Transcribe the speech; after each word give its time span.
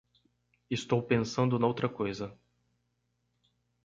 estou 0.67 0.99
pensando 1.03 1.59
noutra 1.59 1.87
coisa 1.87 2.35